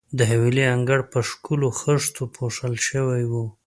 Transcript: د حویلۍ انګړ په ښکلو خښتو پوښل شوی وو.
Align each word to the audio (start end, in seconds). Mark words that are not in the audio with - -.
د 0.17 0.19
حویلۍ 0.29 0.65
انګړ 0.75 0.99
په 1.11 1.19
ښکلو 1.29 1.67
خښتو 1.79 2.23
پوښل 2.35 2.73
شوی 2.87 3.23
وو. 3.31 3.45